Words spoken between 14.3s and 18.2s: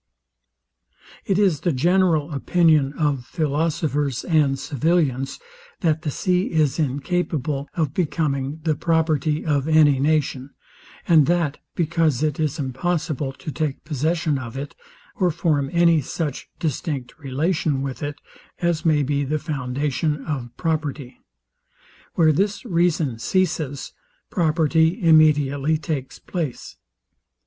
of it, or form any such distinct relation with it,